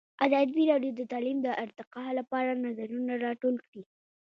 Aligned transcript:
ازادي 0.25 0.63
راډیو 0.71 0.91
د 0.95 1.01
تعلیم 1.11 1.37
د 1.43 1.47
ارتقا 1.63 2.05
لپاره 2.19 2.59
نظرونه 2.65 3.13
راټول 3.25 3.55
کړي. 3.67 3.83